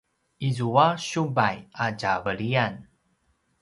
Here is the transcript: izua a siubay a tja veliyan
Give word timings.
izua 0.47 0.85
a 0.93 0.97
siubay 1.05 1.57
a 1.83 1.85
tja 1.99 2.13
veliyan 2.25 2.75